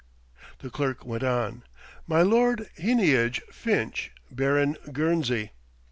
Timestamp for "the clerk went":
0.63-1.21